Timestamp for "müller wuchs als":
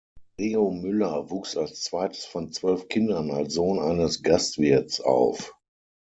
0.71-1.83